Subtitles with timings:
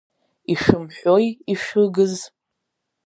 [0.51, 2.15] Ишәымҳәои, ишәыгыз?!